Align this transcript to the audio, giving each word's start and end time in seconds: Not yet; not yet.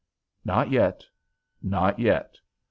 Not 0.43 0.71
yet; 0.71 1.05
not 1.61 1.99
yet. 1.99 2.35